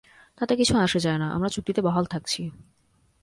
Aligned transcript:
তাতে 0.37 0.53
কিছু 0.55 0.73
আসে 0.77 0.99
যায় 0.99 1.17
না, 1.17 1.27
আমরা 1.33 1.49
চুক্তিতে 1.49 1.81
বহাল 1.81 2.05
থাকছি। 2.05 2.41